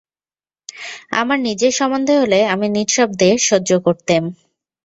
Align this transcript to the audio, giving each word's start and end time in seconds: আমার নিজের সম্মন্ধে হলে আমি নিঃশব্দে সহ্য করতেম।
আমার 1.13 1.39
নিজের 1.47 1.73
সম্মন্ধে 1.79 2.15
হলে 2.21 2.39
আমি 2.53 2.67
নিঃশব্দে 2.75 3.29
সহ্য 3.47 3.71
করতেম। 3.85 4.23